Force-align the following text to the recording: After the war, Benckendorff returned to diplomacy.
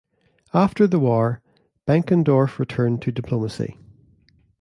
After 0.55 0.87
the 0.87 0.97
war, 0.97 1.43
Benckendorff 1.85 2.57
returned 2.57 3.03
to 3.03 3.11
diplomacy. 3.11 3.77